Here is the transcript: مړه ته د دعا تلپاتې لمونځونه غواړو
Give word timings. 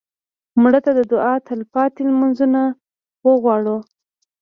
مړه 0.61 0.79
ته 0.85 0.91
د 0.99 1.01
دعا 1.11 1.33
تلپاتې 1.47 2.01
لمونځونه 2.09 2.61
غواړو 3.41 3.77